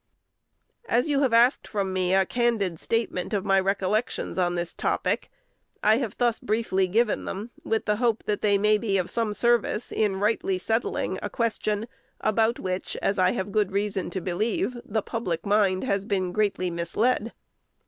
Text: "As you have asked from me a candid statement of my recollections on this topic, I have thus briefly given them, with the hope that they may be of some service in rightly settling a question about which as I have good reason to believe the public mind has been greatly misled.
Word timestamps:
"As 0.89 1.09
you 1.09 1.21
have 1.21 1.31
asked 1.31 1.67
from 1.67 1.93
me 1.93 2.15
a 2.15 2.25
candid 2.25 2.79
statement 2.79 3.35
of 3.35 3.45
my 3.45 3.59
recollections 3.59 4.39
on 4.39 4.55
this 4.55 4.73
topic, 4.73 5.29
I 5.83 5.97
have 5.97 6.17
thus 6.17 6.39
briefly 6.39 6.87
given 6.87 7.25
them, 7.25 7.51
with 7.63 7.85
the 7.85 7.97
hope 7.97 8.23
that 8.23 8.41
they 8.41 8.57
may 8.57 8.79
be 8.79 8.97
of 8.97 9.11
some 9.11 9.35
service 9.35 9.91
in 9.91 10.15
rightly 10.15 10.57
settling 10.57 11.19
a 11.21 11.29
question 11.29 11.87
about 12.19 12.57
which 12.57 12.97
as 12.99 13.19
I 13.19 13.33
have 13.33 13.51
good 13.51 13.71
reason 13.71 14.09
to 14.09 14.21
believe 14.21 14.75
the 14.83 15.03
public 15.03 15.45
mind 15.45 15.83
has 15.83 16.03
been 16.03 16.31
greatly 16.31 16.71
misled. 16.71 17.31